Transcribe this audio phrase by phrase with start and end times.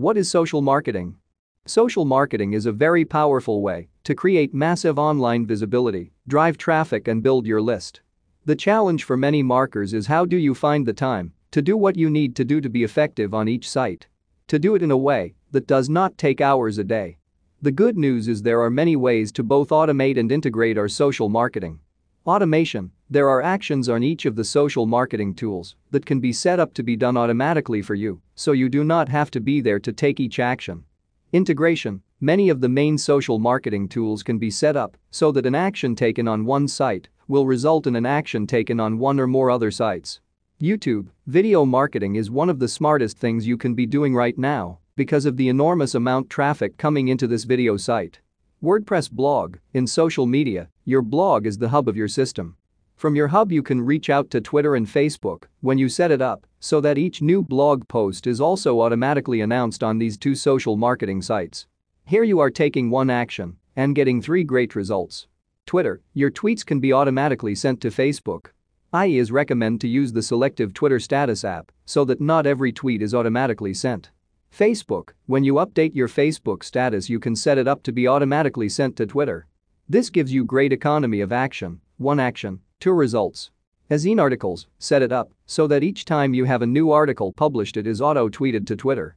[0.00, 1.16] What is social marketing?
[1.66, 7.22] Social marketing is a very powerful way to create massive online visibility, drive traffic and
[7.22, 8.00] build your list.
[8.46, 11.98] The challenge for many marketers is how do you find the time to do what
[11.98, 14.06] you need to do to be effective on each site?
[14.48, 17.18] To do it in a way that does not take hours a day.
[17.60, 21.28] The good news is there are many ways to both automate and integrate our social
[21.28, 21.78] marketing.
[22.26, 26.60] Automation There are actions on each of the social marketing tools that can be set
[26.60, 29.78] up to be done automatically for you, so you do not have to be there
[29.78, 30.84] to take each action.
[31.32, 35.54] Integration Many of the main social marketing tools can be set up so that an
[35.54, 39.50] action taken on one site will result in an action taken on one or more
[39.50, 40.20] other sites.
[40.60, 44.78] YouTube Video marketing is one of the smartest things you can be doing right now
[44.94, 48.20] because of the enormous amount traffic coming into this video site.
[48.62, 52.56] WordPress blog In social media, your blog is the hub of your system.
[52.94, 56.20] From your hub you can reach out to Twitter and Facebook when you set it
[56.20, 60.76] up so that each new blog post is also automatically announced on these two social
[60.76, 61.66] marketing sites.
[62.04, 65.26] Here you are taking one action and getting three great results.
[65.64, 68.48] Twitter, your tweets can be automatically sent to Facebook.
[68.92, 73.00] I is recommend to use the selective Twitter status app so that not every tweet
[73.00, 74.10] is automatically sent.
[74.56, 78.68] Facebook, when you update your Facebook status you can set it up to be automatically
[78.68, 79.46] sent to Twitter.
[79.88, 83.50] This gives you great economy of action, one action, two results.
[83.90, 87.76] Ezine articles, set it up so that each time you have a new article published
[87.76, 89.16] it is auto-tweeted to Twitter.